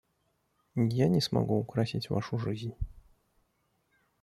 Я 0.83 1.07
не 1.09 1.21
смогу 1.21 1.59
украсить 1.59 2.09
Вашу 2.09 2.39
жизнь. 2.39 2.73